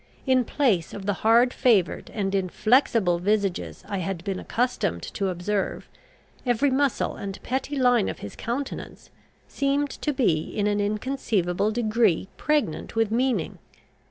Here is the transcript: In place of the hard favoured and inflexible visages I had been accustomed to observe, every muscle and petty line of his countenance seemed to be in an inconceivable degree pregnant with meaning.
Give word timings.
In 0.25 0.45
place 0.45 0.95
of 0.95 1.05
the 1.05 1.13
hard 1.21 1.53
favoured 1.53 2.09
and 2.11 2.33
inflexible 2.33 3.19
visages 3.19 3.83
I 3.87 3.99
had 3.99 4.23
been 4.23 4.39
accustomed 4.39 5.03
to 5.03 5.27
observe, 5.29 5.87
every 6.43 6.71
muscle 6.71 7.15
and 7.15 7.37
petty 7.43 7.75
line 7.77 8.09
of 8.09 8.17
his 8.17 8.35
countenance 8.35 9.11
seemed 9.47 9.91
to 9.91 10.11
be 10.11 10.57
in 10.57 10.65
an 10.65 10.79
inconceivable 10.81 11.69
degree 11.69 12.27
pregnant 12.35 12.95
with 12.95 13.11
meaning. 13.11 13.59